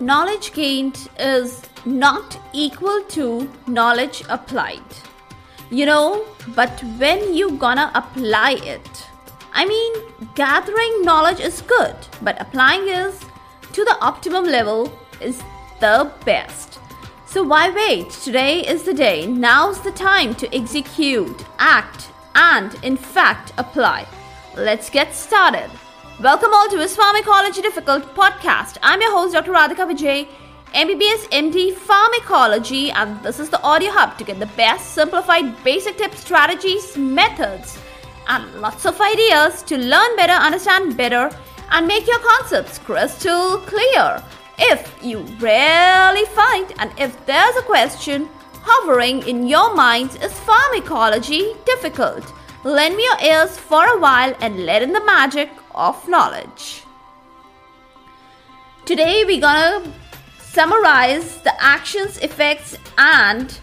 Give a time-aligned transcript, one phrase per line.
[0.00, 4.82] knowledge gained is not equal to knowledge applied.
[5.70, 9.06] You know, but when you gonna apply it?
[9.52, 9.94] I mean,
[10.34, 13.20] gathering knowledge is good, but applying is
[13.72, 15.42] to the optimum level is
[15.80, 16.78] the best.
[17.26, 18.10] So why wait?
[18.10, 19.26] Today is the day.
[19.26, 24.06] Now's the time to execute, act, and in fact apply.
[24.56, 25.70] Let's get started.
[26.18, 28.78] Welcome all to Is Pharmacology Difficult podcast.
[28.82, 29.52] I'm your host, Dr.
[29.52, 30.26] Radhika Vijay,
[30.72, 35.98] MBBS MD Pharmacology, and this is the audio hub to get the best simplified basic
[35.98, 37.78] tips, strategies, methods,
[38.28, 41.30] and lots of ideas to learn better, understand better,
[41.72, 44.24] and make your concepts crystal clear.
[44.58, 48.30] If you really find, and if there's a question
[48.62, 52.32] hovering in your mind, is pharmacology difficult?
[52.64, 56.82] Lend me your ears for a while and let in the magic of knowledge.
[58.84, 59.92] Today we're gonna
[60.38, 63.58] summarize the actions, effects, and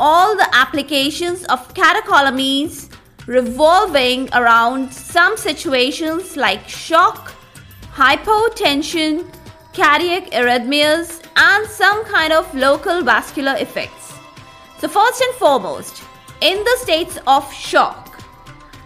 [0.00, 2.90] all the applications of catecholamines
[3.26, 7.32] revolving around some situations like shock,
[7.92, 9.26] hypotension,
[9.74, 14.14] cardiac arrhythmias, and some kind of local vascular effects.
[14.78, 16.02] So, first and foremost,
[16.40, 18.05] in the states of shock,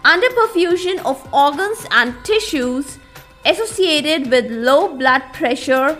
[0.03, 2.97] Underperfusion of organs and tissues
[3.45, 5.95] associated with low blood pressure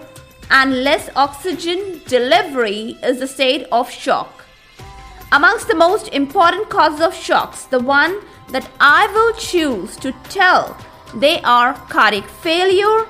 [0.49, 4.43] and less oxygen delivery is the state of shock.
[5.31, 10.75] Amongst the most important causes of shocks, the one that I will choose to tell
[11.15, 13.05] they are cardiac failure,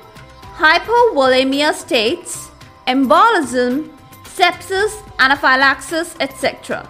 [0.56, 2.50] hypovolemia states,
[2.86, 3.90] embolism,
[4.24, 6.88] sepsis, anaphylaxis, etc.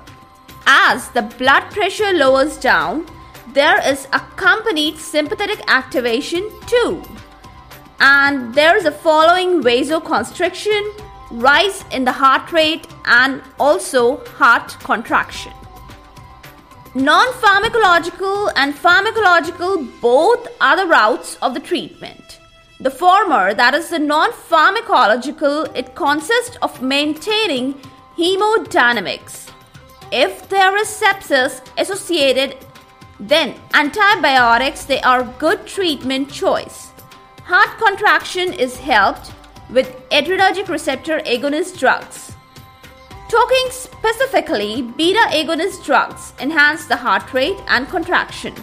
[0.67, 3.06] As the blood pressure lowers down,
[3.53, 7.03] there is accompanied sympathetic activation too.
[8.00, 10.83] And there is a following vasoconstriction,
[11.31, 15.53] rise in the heart rate, and also heart contraction.
[16.95, 22.41] Non pharmacological and pharmacological both are the routes of the treatment.
[22.80, 27.74] The former, that is the non pharmacological, it consists of maintaining
[28.17, 29.51] hemodynamics.
[30.11, 32.57] If there is sepsis associated
[33.20, 36.90] then antibiotics they are good treatment choice.
[37.45, 39.33] Heart contraction is helped
[39.70, 42.33] with adrenergic receptor agonist drugs.
[43.28, 48.55] Talking specifically, beta agonist drugs enhance the heart rate and contraction.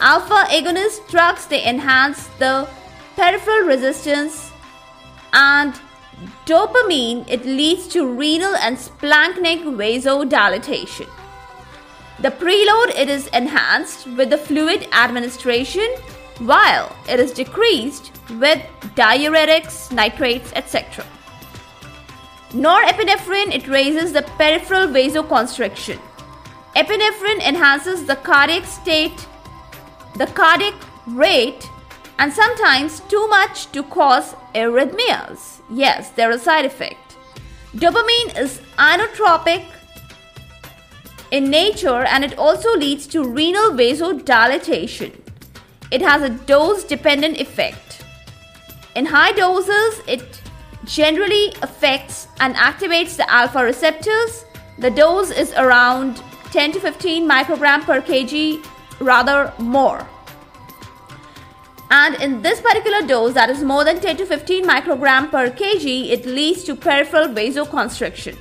[0.00, 2.68] Alpha agonist drugs they enhance the
[3.16, 4.50] peripheral resistance
[5.32, 5.74] and
[6.46, 11.08] dopamine it leads to renal and splanchnic vasodilatation.
[12.20, 15.88] The preload it is enhanced with the fluid administration
[16.38, 18.60] while it is decreased with
[18.94, 21.04] diuretics, nitrates, etc.
[22.50, 25.98] Norepinephrine it raises the peripheral vasoconstriction.
[26.76, 29.26] Epinephrine enhances the cardiac state,
[30.16, 30.74] the cardiac
[31.08, 31.68] rate,
[32.18, 35.60] and sometimes too much to cause arrhythmias.
[35.68, 37.16] Yes, there is a side effect.
[37.74, 39.66] Dopamine is inotropic
[41.34, 45.12] in nature and it also leads to renal vasodilatation.
[45.90, 48.04] It has a dose dependent effect.
[48.94, 50.40] In high doses, it
[50.84, 54.44] generally affects and activates the alpha receptors.
[54.78, 58.64] The dose is around 10 to 15 microgram per kg,
[59.00, 60.06] rather more.
[61.90, 66.10] And in this particular dose, that is more than 10 to 15 microgram per kg,
[66.10, 68.36] it leads to peripheral vasoconstriction.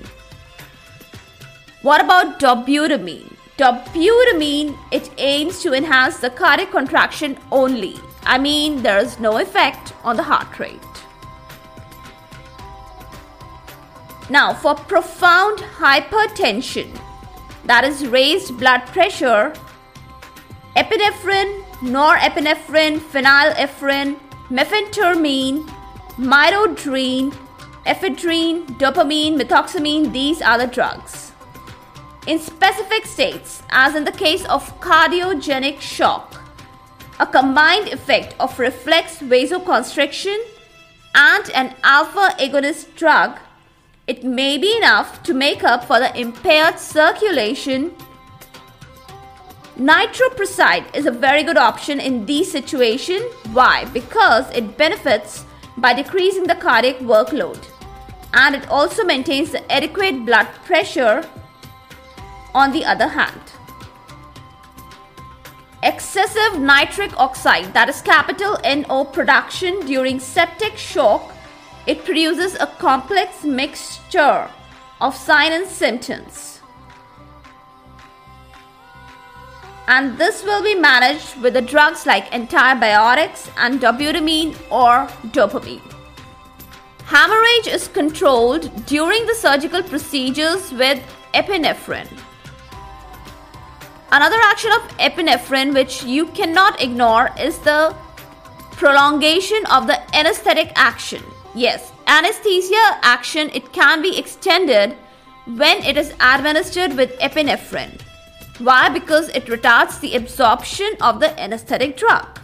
[1.83, 3.35] What about dobutamine?
[3.57, 7.99] Dobutamine, it aims to enhance the cardiac contraction only.
[8.23, 10.79] I mean, there is no effect on the heart rate.
[14.29, 16.97] Now, for profound hypertension,
[17.65, 19.51] that is raised blood pressure,
[20.77, 24.17] epinephrine, norepinephrine, phenylephrine,
[24.47, 25.69] mephentermine,
[26.17, 27.35] midodrine,
[27.85, 31.32] ephedrine, dopamine, methoxamine, these are the drugs.
[32.25, 36.41] In specific states, as in the case of cardiogenic shock,
[37.19, 40.37] a combined effect of reflex vasoconstriction
[41.15, 43.39] and an alpha agonist drug,
[44.07, 47.93] it may be enough to make up for the impaired circulation.
[49.77, 53.23] Nitroprusside is a very good option in these situations.
[53.51, 53.83] Why?
[53.85, 55.43] Because it benefits
[55.77, 57.59] by decreasing the cardiac workload
[58.33, 61.27] and it also maintains the adequate blood pressure
[62.53, 63.41] on the other hand.
[65.83, 71.33] Excessive nitric oxide, that is capital NO production during septic shock,
[71.85, 74.49] it produces a complex mixture
[75.01, 76.61] of signs and symptoms.
[79.87, 85.81] And this will be managed with the drugs like antibiotics and dobutamine or dopamine.
[87.05, 91.03] Hemorrhage is controlled during the surgical procedures with
[91.33, 92.07] epinephrine.
[94.13, 97.95] Another action of epinephrine, which you cannot ignore, is the
[98.73, 101.23] prolongation of the anesthetic action.
[101.55, 104.95] Yes, anesthesia action it can be extended
[105.55, 107.99] when it is administered with epinephrine.
[108.59, 108.87] Why?
[108.87, 112.39] Because it retards the absorption of the anesthetic drug.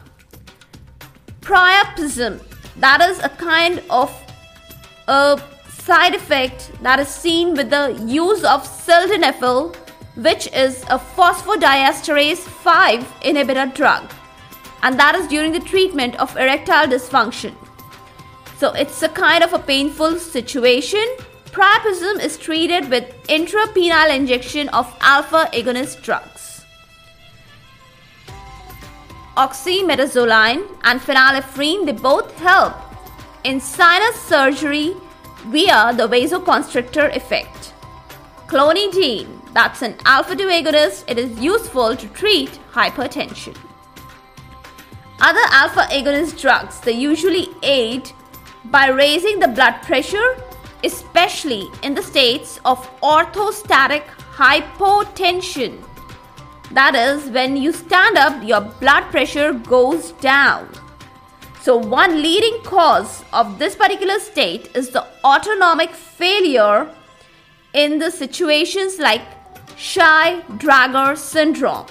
[1.42, 2.42] Priapism
[2.78, 4.10] that is a kind of
[5.08, 5.40] a
[5.70, 9.76] side effect that is seen with the use of sildenafil
[10.16, 14.12] which is a phosphodiesterase 5 inhibitor drug
[14.84, 17.54] and that is during the treatment of erectile dysfunction.
[18.58, 21.06] So it's a kind of a painful situation.
[21.46, 26.66] Priapism is treated with intrapenile injection of alpha agonist drugs.
[29.38, 32.76] Oxymetazoline and phenylephrine they both help
[33.44, 34.94] in sinus surgery
[35.46, 37.74] via the vasoconstrictor effect.
[38.48, 43.56] Clonidine, that's an alpha 2 agonist, it is useful to treat hypertension.
[45.22, 48.12] Other alpha agonist drugs they usually aid
[48.66, 50.36] by raising the blood pressure,
[50.84, 55.84] especially in the states of orthostatic hypotension.
[56.72, 60.70] That is, when you stand up, your blood pressure goes down.
[61.62, 66.94] So, one leading cause of this particular state is the autonomic failure
[67.74, 69.22] in the situations like
[69.80, 71.86] Shy Drager syndrome.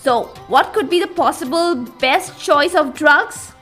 [0.00, 3.52] So, what could be the possible best choice of drugs?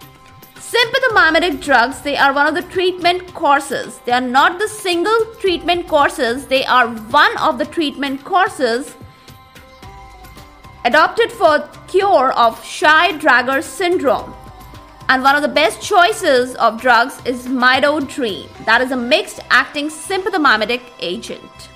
[0.55, 3.99] Sympathomimetic drugs, they are one of the treatment courses.
[4.05, 8.95] They are not the single treatment courses, they are one of the treatment courses
[10.85, 14.33] adopted for cure of shy drager syndrome.
[15.09, 18.49] And one of the best choices of drugs is midodrine.
[18.65, 21.69] That is a mixed acting sympathomimetic agent.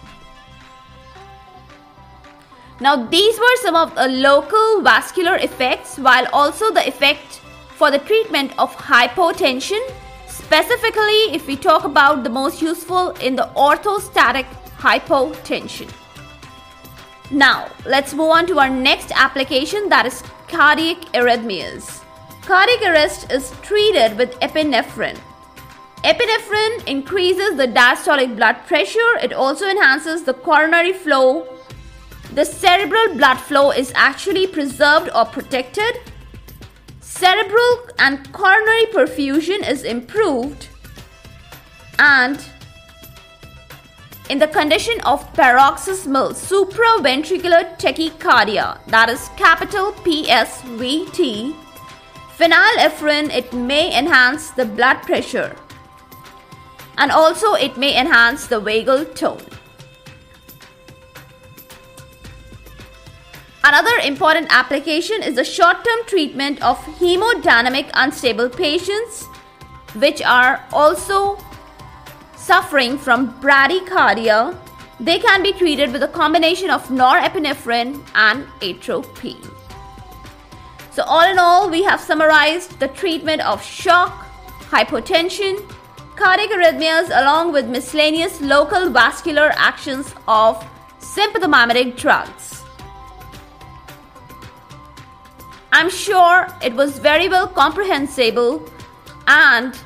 [2.78, 7.40] Now, these were some of the local vascular effects, while also the effect
[7.70, 9.80] for the treatment of hypotension,
[10.26, 14.46] specifically if we talk about the most useful in the orthostatic
[14.76, 15.90] hypotension.
[17.30, 22.02] Now, let's move on to our next application that is cardiac arrhythmias.
[22.42, 25.18] Cardiac arrest is treated with epinephrine.
[26.04, 31.48] Epinephrine increases the diastolic blood pressure, it also enhances the coronary flow.
[32.36, 36.00] The cerebral blood flow is actually preserved or protected.
[37.00, 40.68] Cerebral and coronary perfusion is improved.
[41.98, 42.38] And
[44.28, 51.54] in the condition of paroxysmal supraventricular tachycardia that is capital PSVT
[52.36, 55.56] phenylephrine it may enhance the blood pressure.
[56.98, 59.55] And also it may enhance the vagal tone
[63.68, 69.24] Another important application is the short term treatment of hemodynamic unstable patients,
[69.96, 71.36] which are also
[72.36, 74.56] suffering from bradycardia.
[75.00, 79.42] They can be treated with a combination of norepinephrine and atropine.
[80.92, 84.28] So, all in all, we have summarized the treatment of shock,
[84.70, 85.58] hypotension,
[86.14, 90.64] cardiac arrhythmias, along with miscellaneous local vascular actions of
[91.00, 92.55] sympathomimetic drugs.
[95.76, 98.66] I'm sure it was very well comprehensible
[99.26, 99.78] and